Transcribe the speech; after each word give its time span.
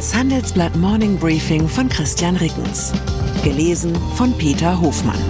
Das 0.00 0.14
Handelsblatt 0.14 0.74
Morning 0.76 1.18
Briefing 1.18 1.68
von 1.68 1.86
Christian 1.90 2.34
Rickens. 2.36 2.90
Gelesen 3.44 3.94
von 4.14 4.32
Peter 4.38 4.80
Hofmann. 4.80 5.20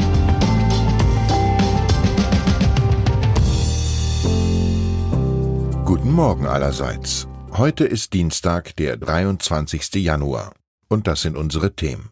Guten 5.84 6.12
Morgen 6.12 6.46
allerseits. 6.46 7.26
Heute 7.50 7.84
ist 7.84 8.12
Dienstag, 8.12 8.76
der 8.76 8.96
23. 8.96 9.92
Januar. 9.96 10.54
Und 10.88 11.08
das 11.08 11.22
sind 11.22 11.36
unsere 11.36 11.74
Themen. 11.74 12.10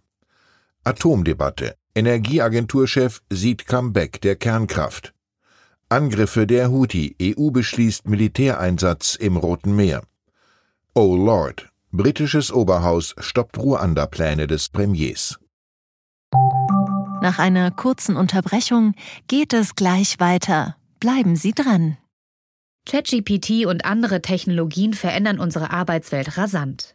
Atomdebatte. 0.82 1.76
Energieagenturchef 1.94 3.22
sieht 3.30 3.68
Comeback 3.68 4.20
der 4.20 4.34
Kernkraft. 4.34 5.14
Angriffe 5.88 6.48
der 6.48 6.72
Houthi. 6.72 7.14
EU 7.22 7.50
beschließt 7.52 8.08
Militäreinsatz 8.08 9.14
im 9.14 9.36
Roten 9.36 9.76
Meer. 9.76 10.02
Oh 10.96 11.14
Lord. 11.14 11.70
Britisches 11.98 12.52
Oberhaus 12.52 13.16
stoppt 13.18 13.58
Ruanda-Pläne 13.58 14.46
des 14.46 14.68
Premiers. 14.68 15.36
Nach 17.20 17.40
einer 17.40 17.72
kurzen 17.72 18.16
Unterbrechung 18.16 18.94
geht 19.26 19.52
es 19.52 19.74
gleich 19.74 20.20
weiter. 20.20 20.76
Bleiben 21.00 21.34
Sie 21.34 21.50
dran. 21.50 21.96
ChatGPT 22.88 23.66
und 23.66 23.84
andere 23.84 24.22
Technologien 24.22 24.94
verändern 24.94 25.40
unsere 25.40 25.72
Arbeitswelt 25.72 26.38
rasant. 26.38 26.94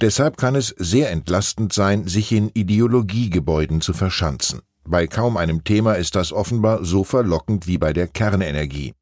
Deshalb 0.00 0.36
kann 0.36 0.54
es 0.54 0.74
sehr 0.78 1.10
entlastend 1.10 1.72
sein, 1.72 2.06
sich 2.06 2.30
in 2.30 2.50
Ideologiegebäuden 2.50 3.80
zu 3.80 3.92
verschanzen. 3.92 4.60
Bei 4.84 5.08
kaum 5.08 5.36
einem 5.36 5.64
Thema 5.64 5.94
ist 5.94 6.14
das 6.14 6.32
offenbar 6.32 6.84
so 6.84 7.02
verlockend 7.02 7.66
wie 7.66 7.78
bei 7.78 7.92
der 7.92 8.06
Kernenergie. 8.06 8.94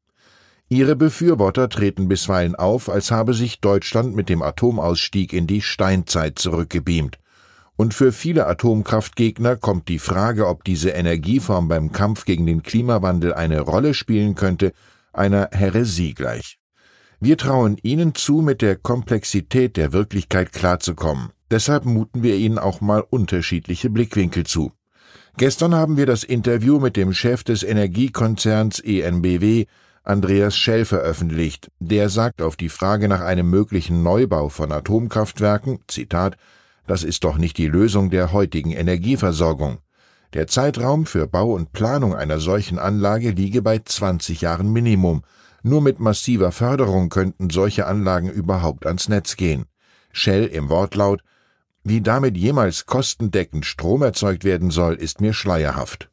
Ihre 0.69 0.95
Befürworter 0.95 1.69
treten 1.69 2.07
bisweilen 2.07 2.55
auf, 2.55 2.89
als 2.89 3.11
habe 3.11 3.35
sich 3.35 3.61
Deutschland 3.61 4.15
mit 4.15 4.27
dem 4.27 4.41
Atomausstieg 4.41 5.33
in 5.33 5.45
die 5.45 5.61
Steinzeit 5.61 6.39
zurückgebeamt. 6.39 7.19
Und 7.77 7.93
für 7.93 8.11
viele 8.11 8.47
Atomkraftgegner 8.47 9.55
kommt 9.55 9.87
die 9.87 9.99
Frage, 9.99 10.47
ob 10.47 10.63
diese 10.63 10.89
Energieform 10.89 11.67
beim 11.67 11.91
Kampf 11.91 12.25
gegen 12.25 12.47
den 12.47 12.63
Klimawandel 12.63 13.35
eine 13.35 13.61
Rolle 13.61 13.93
spielen 13.93 14.33
könnte, 14.33 14.73
einer 15.13 15.49
Häresie 15.51 16.15
gleich. 16.15 16.57
Wir 17.19 17.35
trauen 17.35 17.77
Ihnen 17.81 18.13
zu, 18.13 18.41
mit 18.41 18.61
der 18.61 18.75
Komplexität 18.75 19.75
der 19.75 19.91
Wirklichkeit 19.91 20.53
klarzukommen. 20.53 21.29
Deshalb 21.49 21.85
muten 21.85 22.21
wir 22.21 22.35
Ihnen 22.35 22.59
auch 22.59 22.79
mal 22.79 23.03
unterschiedliche 23.09 23.89
Blickwinkel 23.89 24.45
zu. 24.45 24.71
Gestern 25.37 25.73
haben 25.73 25.97
wir 25.97 26.05
das 26.05 26.23
Interview 26.23 26.79
mit 26.79 26.95
dem 26.95 27.13
Chef 27.13 27.43
des 27.43 27.63
Energiekonzerns 27.63 28.79
ENBW, 28.79 29.65
Andreas 30.03 30.55
Schell, 30.55 30.85
veröffentlicht. 30.85 31.71
Der 31.79 32.09
sagt 32.09 32.41
auf 32.43 32.55
die 32.55 32.69
Frage 32.69 33.07
nach 33.07 33.21
einem 33.21 33.49
möglichen 33.49 34.03
Neubau 34.03 34.49
von 34.49 34.71
Atomkraftwerken, 34.71 35.79
Zitat, 35.87 36.37
das 36.85 37.03
ist 37.03 37.23
doch 37.23 37.39
nicht 37.39 37.57
die 37.57 37.67
Lösung 37.67 38.11
der 38.11 38.31
heutigen 38.31 38.71
Energieversorgung. 38.71 39.79
Der 40.33 40.45
Zeitraum 40.45 41.07
für 41.07 41.25
Bau 41.25 41.53
und 41.53 41.71
Planung 41.71 42.13
einer 42.13 42.39
solchen 42.39 42.77
Anlage 42.77 43.31
liege 43.31 43.63
bei 43.63 43.79
20 43.79 44.41
Jahren 44.41 44.71
Minimum. 44.71 45.23
Nur 45.63 45.81
mit 45.81 45.99
massiver 45.99 46.51
Förderung 46.51 47.09
könnten 47.09 47.49
solche 47.49 47.87
Anlagen 47.87 48.29
überhaupt 48.29 48.85
ans 48.85 49.09
Netz 49.09 49.35
gehen. 49.35 49.65
Shell 50.11 50.45
im 50.45 50.69
Wortlaut 50.69 51.21
Wie 51.83 52.01
damit 52.01 52.37
jemals 52.37 52.85
kostendeckend 52.85 53.65
Strom 53.65 54.01
erzeugt 54.01 54.43
werden 54.43 54.71
soll, 54.71 54.95
ist 54.95 55.21
mir 55.21 55.33
schleierhaft. 55.33 56.09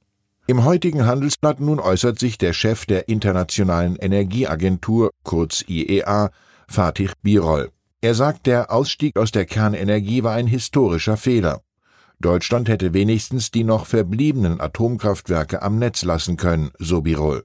Im 0.46 0.64
heutigen 0.64 1.06
Handelsblatt 1.06 1.60
nun 1.60 1.80
äußert 1.80 2.18
sich 2.18 2.36
der 2.36 2.52
Chef 2.52 2.84
der 2.84 3.08
Internationalen 3.08 3.96
Energieagentur, 3.96 5.10
kurz 5.22 5.64
IEA, 5.66 6.30
Fatih 6.68 7.12
Birol. 7.22 7.70
Er 8.02 8.14
sagt, 8.14 8.44
der 8.44 8.70
Ausstieg 8.70 9.16
aus 9.16 9.32
der 9.32 9.46
Kernenergie 9.46 10.22
war 10.22 10.34
ein 10.34 10.46
historischer 10.46 11.16
Fehler. 11.16 11.62
Deutschland 12.20 12.68
hätte 12.68 12.92
wenigstens 12.92 13.50
die 13.50 13.64
noch 13.64 13.86
verbliebenen 13.86 14.60
Atomkraftwerke 14.60 15.62
am 15.62 15.78
Netz 15.78 16.04
lassen 16.04 16.36
können, 16.36 16.70
so 16.78 17.00
Birol. 17.00 17.44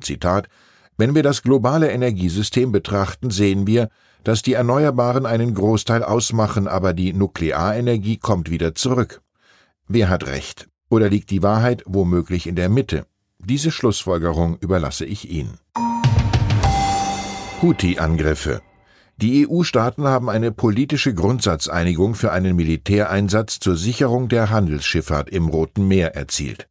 Zitat 0.00 0.48
wenn 0.96 1.14
wir 1.14 1.22
das 1.22 1.42
globale 1.42 1.90
Energiesystem 1.90 2.72
betrachten, 2.72 3.30
sehen 3.30 3.66
wir, 3.66 3.88
dass 4.24 4.42
die 4.42 4.54
Erneuerbaren 4.54 5.26
einen 5.26 5.54
Großteil 5.54 6.02
ausmachen, 6.02 6.66
aber 6.66 6.94
die 6.94 7.12
Nuklearenergie 7.12 8.16
kommt 8.16 8.50
wieder 8.50 8.74
zurück. 8.74 9.20
Wer 9.88 10.08
hat 10.08 10.26
recht? 10.26 10.68
Oder 10.88 11.08
liegt 11.08 11.30
die 11.30 11.42
Wahrheit 11.42 11.82
womöglich 11.86 12.46
in 12.46 12.56
der 12.56 12.68
Mitte? 12.68 13.06
Diese 13.38 13.70
Schlussfolgerung 13.70 14.56
überlasse 14.58 15.04
ich 15.04 15.30
Ihnen. 15.30 15.58
Houthi-Angriffe. 17.62 18.62
Die 19.18 19.48
EU-Staaten 19.48 20.04
haben 20.04 20.28
eine 20.28 20.52
politische 20.52 21.14
Grundsatzeinigung 21.14 22.14
für 22.14 22.32
einen 22.32 22.56
Militäreinsatz 22.56 23.60
zur 23.60 23.76
Sicherung 23.76 24.28
der 24.28 24.50
Handelsschifffahrt 24.50 25.30
im 25.30 25.48
Roten 25.48 25.88
Meer 25.88 26.14
erzielt. 26.14 26.68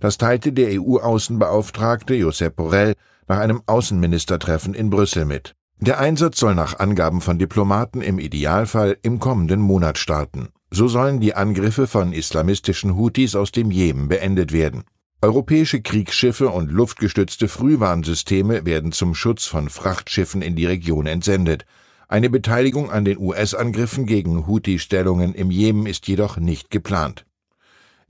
Das 0.00 0.18
teilte 0.18 0.52
der 0.52 0.80
EU-Außenbeauftragte 0.80 2.14
Josep 2.14 2.56
Borrell 2.56 2.94
nach 3.32 3.38
einem 3.38 3.62
Außenministertreffen 3.64 4.74
in 4.74 4.90
Brüssel 4.90 5.24
mit. 5.24 5.54
Der 5.80 5.98
Einsatz 5.98 6.38
soll 6.38 6.54
nach 6.54 6.78
Angaben 6.78 7.22
von 7.22 7.38
Diplomaten 7.38 8.02
im 8.02 8.18
Idealfall 8.18 8.98
im 9.00 9.20
kommenden 9.20 9.58
Monat 9.58 9.96
starten. 9.96 10.50
So 10.70 10.86
sollen 10.86 11.18
die 11.18 11.34
Angriffe 11.34 11.86
von 11.86 12.12
islamistischen 12.12 12.94
Houthis 12.94 13.34
aus 13.34 13.50
dem 13.50 13.70
Jemen 13.70 14.08
beendet 14.08 14.52
werden. 14.52 14.84
Europäische 15.22 15.80
Kriegsschiffe 15.80 16.50
und 16.50 16.70
luftgestützte 16.70 17.48
Frühwarnsysteme 17.48 18.66
werden 18.66 18.92
zum 18.92 19.14
Schutz 19.14 19.46
von 19.46 19.70
Frachtschiffen 19.70 20.42
in 20.42 20.54
die 20.54 20.66
Region 20.66 21.06
entsendet. 21.06 21.64
Eine 22.08 22.28
Beteiligung 22.28 22.90
an 22.90 23.06
den 23.06 23.16
US-Angriffen 23.16 24.04
gegen 24.04 24.46
Houthi-Stellungen 24.46 25.34
im 25.34 25.50
Jemen 25.50 25.86
ist 25.86 26.06
jedoch 26.06 26.36
nicht 26.36 26.70
geplant. 26.70 27.24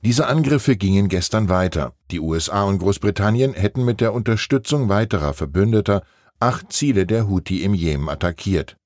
Diese 0.05 0.27
Angriffe 0.27 0.77
gingen 0.77 1.07
gestern 1.07 1.49
weiter. 1.49 1.95
Die 2.11 2.19
USA 2.19 2.65
und 2.65 2.79
Großbritannien 2.79 3.55
hätten 3.55 3.85
mit 3.85 4.01
der 4.01 4.13
Unterstützung 4.13 4.89
weiterer 4.89 5.33
Verbündeter 5.33 6.03
acht 6.41 6.73
Ziele 6.73 7.07
der 7.07 7.29
Houthi 7.29 7.63
im 7.63 7.73
Jemen 7.73 8.09
attackiert. 8.09 8.77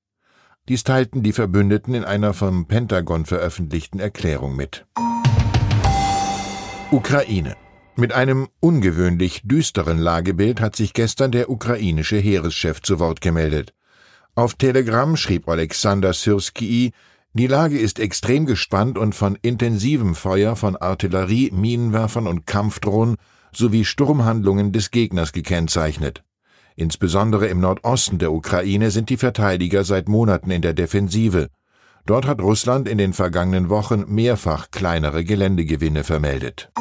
Dies 0.69 0.83
teilten 0.83 1.23
die 1.23 1.33
Verbündeten 1.33 1.95
in 1.95 2.03
einer 2.03 2.35
vom 2.35 2.67
Pentagon 2.67 3.25
veröffentlichten 3.25 3.99
Erklärung 3.99 4.55
mit. 4.55 4.85
Ukraine. 6.91 7.55
Mit 7.95 8.13
einem 8.13 8.47
ungewöhnlich 8.59 9.41
düsteren 9.43 9.97
Lagebild 9.97 10.61
hat 10.61 10.75
sich 10.75 10.93
gestern 10.93 11.31
der 11.31 11.49
ukrainische 11.49 12.17
Heereschef 12.17 12.83
zu 12.83 12.99
Wort 12.99 13.21
gemeldet. 13.21 13.73
Auf 14.35 14.53
Telegram 14.53 15.17
schrieb 15.17 15.49
Alexander 15.49 16.13
Syrskii, 16.13 16.91
die 17.37 17.47
Lage 17.47 17.77
ist 17.77 17.99
extrem 17.99 18.45
gespannt 18.45 18.97
und 18.97 19.15
von 19.15 19.37
intensivem 19.41 20.15
Feuer 20.15 20.55
von 20.55 20.75
Artillerie, 20.75 21.51
Minenwerfern 21.51 22.27
und 22.27 22.45
Kampfdrohnen 22.45 23.17
sowie 23.51 23.85
Sturmhandlungen 23.85 24.71
des 24.71 24.91
Gegners 24.91 25.31
gekennzeichnet. 25.31 26.23
Insbesondere 26.75 27.47
im 27.47 27.59
Nordosten 27.59 28.19
der 28.19 28.31
Ukraine 28.31 28.91
sind 28.91 29.09
die 29.09 29.17
Verteidiger 29.17 29.83
seit 29.83 30.07
Monaten 30.07 30.51
in 30.51 30.61
der 30.61 30.73
Defensive. 30.73 31.47
Dort 32.05 32.27
hat 32.27 32.41
Russland 32.41 32.87
in 32.87 32.97
den 32.97 33.13
vergangenen 33.13 33.69
Wochen 33.69 34.05
mehrfach 34.07 34.69
kleinere 34.69 35.23
Geländegewinne 35.23 36.03
vermeldet. 36.03 36.71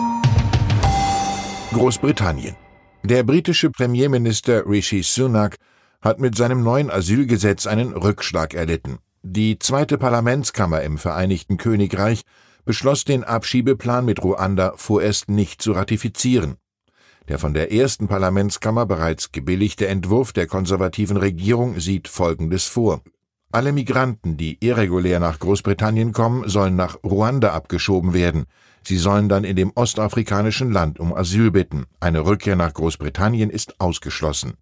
Großbritannien. 1.73 2.55
Der 3.03 3.23
britische 3.23 3.71
Premierminister 3.71 4.67
Rishi 4.67 5.03
Sunak 5.03 5.57
hat 6.01 6.21
mit 6.21 6.37
seinem 6.37 6.63
neuen 6.63 6.91
Asylgesetz 6.91 7.67
einen 7.67 7.93
Rückschlag 7.93 8.55
erlitten. 8.55 8.99
Die 9.29 9.59
zweite 9.59 9.99
Parlamentskammer 9.99 10.83
im 10.83 10.99
Vereinigten 10.99 11.57
Königreich 11.57 12.23
beschloss 12.65 13.05
den 13.05 13.25
Abschiebeplan 13.25 14.05
mit 14.05 14.23
Ruanda 14.23 14.75
vorerst 14.77 15.29
nicht 15.29 15.61
zu 15.61 15.73
ratifizieren. 15.73 16.59
Der 17.27 17.41
von 17.41 17.53
der 17.53 17.73
ersten 17.73 18.07
Parlamentskammer 18.07 18.87
bereits 18.87 19.33
gebilligte 19.33 19.89
Entwurf 19.89 20.33
der 20.33 20.47
konservativen 20.47 21.17
Regierung 21.17 21.81
sieht 21.81 22.07
Folgendes 22.07 22.67
vor. 22.67 23.03
Alle 23.51 23.73
Migranten, 23.73 24.37
die 24.37 24.59
irregulär 24.65 25.19
nach 25.19 25.41
Großbritannien 25.41 26.13
kommen, 26.13 26.49
sollen 26.49 26.77
nach 26.77 27.03
Ruanda 27.03 27.53
abgeschoben 27.53 28.15
werden. 28.15 28.45
Sie 28.85 28.97
sollen 28.97 29.29
dann 29.29 29.43
in 29.43 29.57
dem 29.57 29.73
ostafrikanischen 29.75 30.71
Land 30.71 31.01
um 31.01 31.13
Asyl 31.13 31.51
bitten. 31.51 31.87
Eine 31.99 32.25
Rückkehr 32.25 32.55
nach 32.55 32.73
Großbritannien 32.73 33.51
ist 33.51 33.81
ausgeschlossen. 33.81 34.55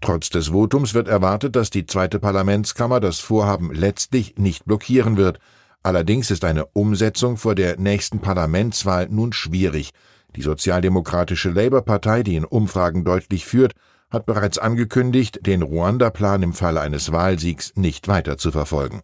Trotz 0.00 0.30
des 0.30 0.48
Votums 0.52 0.94
wird 0.94 1.08
erwartet, 1.08 1.56
dass 1.56 1.68
die 1.68 1.84
zweite 1.84 2.18
Parlamentskammer 2.18 3.00
das 3.00 3.20
Vorhaben 3.20 3.70
letztlich 3.72 4.36
nicht 4.38 4.64
blockieren 4.64 5.16
wird. 5.16 5.38
Allerdings 5.82 6.30
ist 6.30 6.44
eine 6.44 6.66
Umsetzung 6.66 7.36
vor 7.36 7.54
der 7.54 7.78
nächsten 7.78 8.20
Parlamentswahl 8.20 9.08
nun 9.10 9.32
schwierig. 9.32 9.90
Die 10.36 10.42
sozialdemokratische 10.42 11.50
Labour-Partei, 11.50 12.22
die 12.22 12.36
in 12.36 12.44
Umfragen 12.44 13.04
deutlich 13.04 13.44
führt, 13.44 13.72
hat 14.10 14.26
bereits 14.26 14.58
angekündigt, 14.58 15.46
den 15.46 15.62
Ruanda-Plan 15.62 16.42
im 16.42 16.52
Falle 16.52 16.80
eines 16.80 17.12
Wahlsiegs 17.12 17.72
nicht 17.76 18.08
weiter 18.08 18.38
zu 18.38 18.50
verfolgen. 18.50 19.02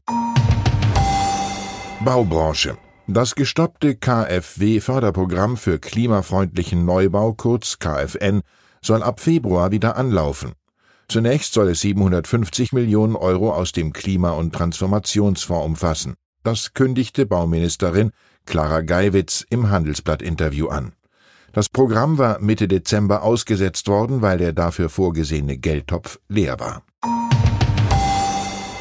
Baubranche. 2.05 2.77
Das 3.07 3.35
gestoppte 3.37 3.95
KfW-Förderprogramm 3.95 5.57
für 5.57 5.79
klimafreundlichen 5.79 6.85
Neubau, 6.85 7.35
kurz 7.35 7.79
KfN, 7.79 8.43
soll 8.83 9.03
ab 9.03 9.21
Februar 9.21 9.71
wieder 9.71 9.97
anlaufen. 9.97 10.53
Zunächst 11.09 11.53
soll 11.53 11.69
es 11.69 11.81
750 11.81 12.73
Millionen 12.73 13.15
Euro 13.15 13.53
aus 13.53 13.73
dem 13.73 13.93
Klima- 13.93 14.33
und 14.33 14.53
Transformationsfonds 14.55 15.65
umfassen. 15.65 16.15
Das 16.43 16.75
kündigte 16.75 17.27
Bauministerin 17.27 18.11
Clara 18.45 18.81
Geiwitz 18.81 19.45
im 19.49 19.71
Handelsblatt-Interview 19.71 20.69
an. 20.69 20.93
Das 21.53 21.69
Programm 21.69 22.19
war 22.19 22.41
Mitte 22.41 22.69
Dezember 22.69 23.23
ausgesetzt 23.23 23.89
worden, 23.89 24.21
weil 24.21 24.39
der 24.39 24.53
dafür 24.53 24.89
vorgesehene 24.89 25.57
Geldtopf 25.57 26.19
leer 26.29 26.59
war. 26.61 26.83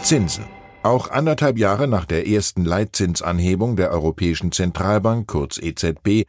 Zinsen. 0.04 0.45
Auch 0.83 1.10
anderthalb 1.10 1.57
Jahre 1.57 1.88
nach 1.88 2.06
der 2.06 2.27
ersten 2.27 2.63
Leitzinsanhebung 2.63 3.75
der 3.75 3.92
Europäischen 3.92 4.51
Zentralbank, 4.51 5.25
kurz 5.25 5.57
EZB, 5.57 6.25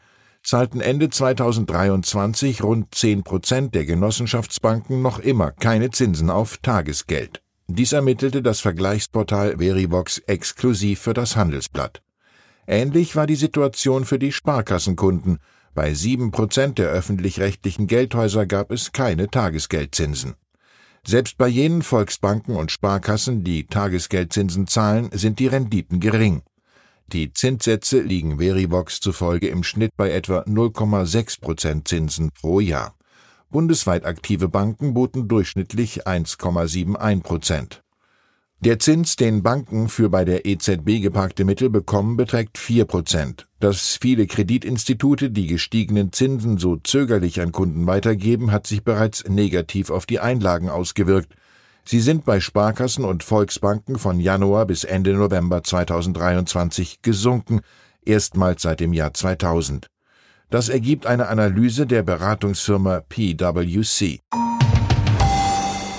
zahlten 0.46 0.80
Ende 0.80 1.10
2023 1.10 2.62
rund 2.62 2.94
10 2.94 3.24
Prozent 3.24 3.74
der 3.74 3.84
Genossenschaftsbanken 3.84 5.02
noch 5.02 5.18
immer 5.18 5.50
keine 5.50 5.90
Zinsen 5.90 6.30
auf 6.30 6.58
Tagesgeld. 6.58 7.42
Dies 7.66 7.92
ermittelte 7.92 8.42
das 8.42 8.60
Vergleichsportal 8.60 9.56
Verivox 9.58 10.18
exklusiv 10.18 11.00
für 11.00 11.14
das 11.14 11.34
Handelsblatt. 11.34 12.00
Ähnlich 12.68 13.16
war 13.16 13.26
die 13.26 13.34
Situation 13.34 14.04
für 14.04 14.20
die 14.20 14.30
Sparkassenkunden. 14.30 15.38
Bei 15.74 15.94
sieben 15.94 16.30
Prozent 16.30 16.78
der 16.78 16.90
öffentlich-rechtlichen 16.90 17.88
Geldhäuser 17.88 18.46
gab 18.46 18.70
es 18.70 18.92
keine 18.92 19.28
Tagesgeldzinsen. 19.28 20.34
Selbst 21.04 21.38
bei 21.38 21.48
jenen 21.48 21.82
Volksbanken 21.82 22.54
und 22.54 22.70
Sparkassen, 22.70 23.42
die 23.42 23.66
Tagesgeldzinsen 23.66 24.68
zahlen, 24.68 25.10
sind 25.12 25.40
die 25.40 25.48
Renditen 25.48 25.98
gering. 25.98 26.42
Die 27.12 27.32
Zinssätze 27.32 28.00
liegen 28.00 28.38
Verivox 28.38 28.98
zufolge 28.98 29.46
im 29.46 29.62
Schnitt 29.62 29.92
bei 29.96 30.10
etwa 30.10 30.40
0,6 30.40 31.40
Prozent 31.40 31.86
Zinsen 31.86 32.30
pro 32.32 32.58
Jahr. 32.58 32.96
Bundesweit 33.48 34.04
aktive 34.04 34.48
Banken 34.48 34.92
boten 34.92 35.28
durchschnittlich 35.28 36.08
1,71 36.08 37.22
Prozent. 37.22 37.82
Der 38.58 38.80
Zins, 38.80 39.14
den 39.14 39.44
Banken 39.44 39.88
für 39.88 40.08
bei 40.08 40.24
der 40.24 40.46
EZB 40.46 41.00
geparkte 41.00 41.44
Mittel 41.44 41.70
bekommen, 41.70 42.16
beträgt 42.16 42.58
4 42.58 42.86
Prozent. 42.86 43.46
Dass 43.60 43.96
viele 44.00 44.26
Kreditinstitute 44.26 45.30
die 45.30 45.46
gestiegenen 45.46 46.12
Zinsen 46.12 46.58
so 46.58 46.76
zögerlich 46.76 47.40
an 47.40 47.52
Kunden 47.52 47.86
weitergeben, 47.86 48.50
hat 48.50 48.66
sich 48.66 48.82
bereits 48.82 49.28
negativ 49.28 49.90
auf 49.90 50.06
die 50.06 50.18
Einlagen 50.18 50.70
ausgewirkt. 50.70 51.34
Sie 51.88 52.00
sind 52.00 52.24
bei 52.24 52.40
Sparkassen 52.40 53.04
und 53.04 53.22
Volksbanken 53.22 53.96
von 53.96 54.18
Januar 54.18 54.66
bis 54.66 54.82
Ende 54.82 55.14
November 55.14 55.62
2023 55.62 57.00
gesunken, 57.00 57.60
erstmals 58.04 58.62
seit 58.62 58.80
dem 58.80 58.92
Jahr 58.92 59.14
2000. 59.14 59.86
Das 60.50 60.68
ergibt 60.68 61.06
eine 61.06 61.28
Analyse 61.28 61.86
der 61.86 62.02
Beratungsfirma 62.02 63.02
PwC. 63.08 64.18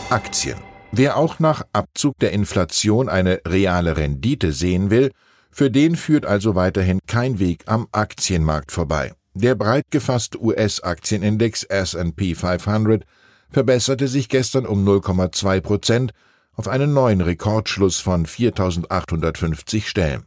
Aktien 0.09 0.57
Wer 0.91 1.15
auch 1.15 1.39
nach 1.39 1.63
Abzug 1.71 2.17
der 2.19 2.31
Inflation 2.31 3.07
eine 3.07 3.41
reale 3.47 3.95
Rendite 3.95 4.51
sehen 4.51 4.89
will, 4.89 5.11
für 5.51 5.71
den 5.71 5.95
führt 5.95 6.25
also 6.25 6.55
weiterhin 6.55 6.99
kein 7.07 7.39
Weg 7.39 7.63
am 7.65 7.87
Aktienmarkt 7.93 8.73
vorbei. 8.73 9.13
Der 9.33 9.55
breit 9.55 9.85
gefasste 9.89 10.41
US-Aktienindex 10.41 11.63
S&P 11.63 12.35
500 12.35 13.05
verbesserte 13.49 14.07
sich 14.07 14.29
gestern 14.29 14.65
um 14.65 14.87
0,2 14.87 15.61
Prozent 15.61 16.11
auf 16.53 16.67
einen 16.67 16.93
neuen 16.93 17.21
Rekordschluss 17.21 17.99
von 17.99 18.25
4.850 18.25 19.85
Stellen. 19.85 20.23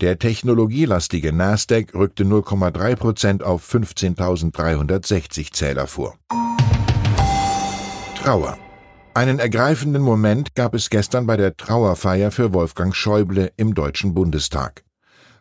Der 0.00 0.18
technologielastige 0.18 1.32
Nasdaq 1.32 1.94
rückte 1.94 2.24
0,3 2.24 2.96
Prozent 2.96 3.42
auf 3.42 3.66
15.360 3.66 5.52
Zähler 5.52 5.86
vor. 5.86 6.16
Trauer 8.16 8.58
einen 9.16 9.38
ergreifenden 9.38 10.02
Moment 10.02 10.54
gab 10.54 10.74
es 10.74 10.90
gestern 10.90 11.26
bei 11.26 11.38
der 11.38 11.56
Trauerfeier 11.56 12.30
für 12.30 12.52
Wolfgang 12.52 12.94
Schäuble 12.94 13.50
im 13.56 13.74
Deutschen 13.74 14.12
Bundestag. 14.12 14.84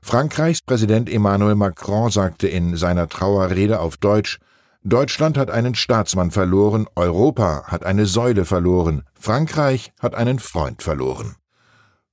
Frankreichs 0.02 0.62
Präsident 0.62 1.10
Emmanuel 1.10 1.56
Macron 1.56 2.10
sagte 2.10 2.48
in 2.48 2.78
seiner 2.78 3.10
Trauerrede 3.10 3.82
auf 3.82 3.98
Deutsch 3.98 4.40
Deutschland 4.86 5.38
hat 5.38 5.50
einen 5.52 5.76
Staatsmann 5.76 6.32
verloren, 6.32 6.88
Europa 6.96 7.64
hat 7.66 7.86
eine 7.86 8.06
Säule 8.06 8.46
verloren, 8.46 9.04
Frankreich 9.20 9.92
hat 10.00 10.16
einen 10.16 10.40
Freund 10.40 10.82
verloren. 10.82 11.36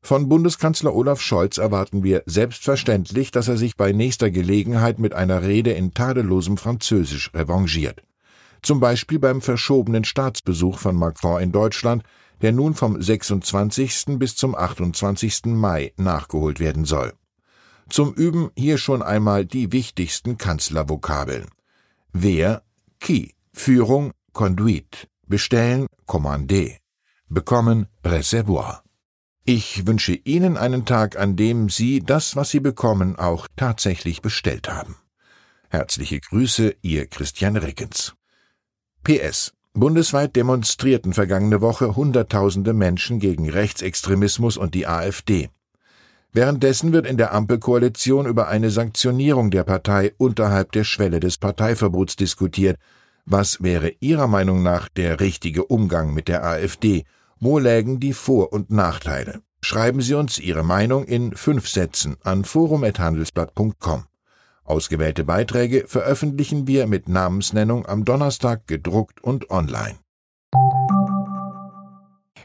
Von 0.01 0.29
Bundeskanzler 0.29 0.93
Olaf 0.93 1.21
Scholz 1.21 1.59
erwarten 1.59 2.03
wir 2.03 2.25
selbstverständlich, 2.27 3.31
dass 3.31 3.47
er 3.47 3.57
sich 3.57 3.77
bei 3.77 3.93
nächster 3.93 4.33
Gelegenheit 4.33 4.99
mit 4.99 5.15
einer 5.15 5.43
Rede 5.43 5.71
in 5.71 5.95
tadellosem 5.95 6.57
Französisch 6.57 7.31
revanchiert 7.35 8.03
zum 8.63 8.79
Beispiel 8.79 9.19
beim 9.19 9.43
verschobenen 9.43 10.05
Staatsbesuch 10.05 10.79
von 10.79 10.97
Macron 10.97 11.43
in 11.43 11.53
Deutschland, 11.53 12.05
der 12.41 12.53
nun 12.53 12.75
vom 12.75 13.01
26. 13.01 14.19
bis 14.19 14.37
zum 14.37 14.55
28. 14.55 15.47
Mai 15.47 15.93
nachgeholt 15.97 16.61
werden 16.61 16.85
soll. 16.85 17.13
Zum 17.89 18.15
Üben 18.15 18.51
hier 18.57 18.79
schon 18.79 19.03
einmal 19.03 19.45
die 19.45 19.73
wichtigsten 19.73 20.39
Kanzlervokabeln. 20.39 21.47
Wer, 22.13 22.63
qui, 23.01 23.35
Führung, 23.55 24.13
Conduite, 24.33 25.09
bestellen, 25.27 25.87
commandé, 26.07 26.77
bekommen, 27.29 27.87
Reservoir. 28.05 28.83
Ich 29.45 29.87
wünsche 29.87 30.13
Ihnen 30.15 30.57
einen 30.57 30.85
Tag, 30.85 31.19
an 31.19 31.37
dem 31.37 31.69
Sie 31.69 32.01
das, 32.01 32.37
was 32.37 32.51
Sie 32.51 32.61
bekommen, 32.61 33.17
auch 33.17 33.49
tatsächlich 33.57 34.23
bestellt 34.23 34.69
haben. 34.69 34.97
Herzliche 35.71 36.21
Grüße, 36.21 36.77
Ihr 36.83 37.07
Christian 37.07 37.57
Rickens. 37.57 38.15
PS. 39.05 39.55
Bundesweit 39.73 40.37
demonstrierten 40.37 41.15
vergangene 41.15 41.63
Woche 41.63 41.97
Hunderttausende 41.97 42.75
Menschen 42.75 43.21
gegen 43.21 43.49
Rechtsextremismus 43.49 44.59
und 44.59 44.75
die 44.75 44.87
AfD. 44.87 45.49
Währenddessen 46.33 46.93
wird 46.93 47.07
in 47.07 47.19
der 47.19 47.35
Ampelkoalition 47.35 48.27
über 48.27 48.49
eine 48.49 48.71
Sanktionierung 48.71 49.51
der 49.51 49.65
Partei 49.65 50.15
unterhalb 50.17 50.73
der 50.73 50.85
Schwelle 50.85 51.21
des 51.21 51.37
Parteiverbots 51.37 52.17
diskutiert. 52.17 52.79
Was 53.27 53.63
wäre 53.63 53.93
Ihrer 54.01 54.27
Meinung 54.27 54.63
nach 54.63 54.89
der 54.89 55.21
richtige 55.21 55.65
Umgang 55.65 56.15
mit 56.15 56.29
der 56.29 56.45
AfD? 56.45 57.05
Wo 57.39 57.59
lägen 57.59 58.01
die 58.01 58.15
Vor- 58.15 58.53
und 58.53 58.71
Nachteile? 58.71 59.43
Schreiben 59.61 60.01
Sie 60.01 60.15
uns 60.15 60.39
Ihre 60.39 60.63
Meinung 60.63 61.05
in 61.05 61.37
fünf 61.37 61.69
Sätzen 61.69 62.17
an 62.25 62.45
forum.handelsblatt.com. 62.45 64.05
Ausgewählte 64.65 65.25
Beiträge 65.25 65.85
veröffentlichen 65.87 66.67
wir 66.67 66.87
mit 66.87 67.09
Namensnennung 67.09 67.85
am 67.85 68.05
Donnerstag 68.05 68.67
gedruckt 68.67 69.23
und 69.23 69.51
online. 69.51 69.97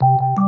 you 0.00 0.39